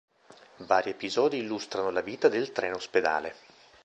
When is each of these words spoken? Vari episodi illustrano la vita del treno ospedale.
Vari 0.65 0.89
episodi 0.89 1.37
illustrano 1.37 1.91
la 1.91 2.01
vita 2.01 2.27
del 2.27 2.51
treno 2.51 2.77
ospedale. 2.77 3.35